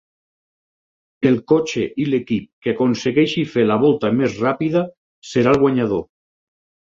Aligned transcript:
El 1.31 1.35
cotxe 1.51 1.83
i 2.05 2.07
l'equip 2.13 2.47
que 2.65 2.73
aconsegueixi 2.77 3.43
fer 3.51 3.67
la 3.71 3.77
volta 3.85 4.11
més 4.21 4.39
ràpida 4.45 4.83
serà 5.33 5.53
el 5.57 5.61
guanyador. 5.65 6.03